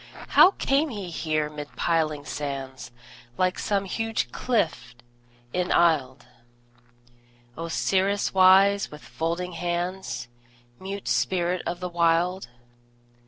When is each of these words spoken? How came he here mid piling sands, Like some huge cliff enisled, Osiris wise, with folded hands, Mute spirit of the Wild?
How 0.29 0.55
came 0.57 0.89
he 0.89 1.11
here 1.11 1.47
mid 1.47 1.75
piling 1.75 2.25
sands, 2.25 2.89
Like 3.37 3.59
some 3.59 3.85
huge 3.85 4.31
cliff 4.31 4.95
enisled, 5.53 6.25
Osiris 7.55 8.33
wise, 8.33 8.89
with 8.89 9.03
folded 9.03 9.53
hands, 9.53 10.27
Mute 10.79 11.07
spirit 11.07 11.61
of 11.67 11.81
the 11.81 11.89
Wild? 11.89 12.47